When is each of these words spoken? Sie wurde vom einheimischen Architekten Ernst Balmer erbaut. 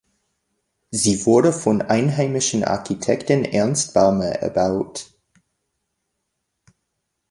Sie 0.89 1.27
wurde 1.27 1.53
vom 1.53 1.79
einheimischen 1.79 2.63
Architekten 2.63 3.45
Ernst 3.45 3.93
Balmer 3.93 4.29
erbaut. 4.37 5.13